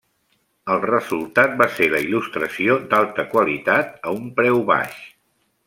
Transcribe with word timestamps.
El 0.75 0.79
resultat 0.85 1.53
va 1.59 1.67
ser 1.73 1.89
la 1.91 2.01
il·lustració 2.05 2.79
d'alta 2.95 3.29
qualitat 3.35 3.95
a 4.09 4.15
un 4.23 4.33
preu 4.41 4.61
baix. 4.75 5.01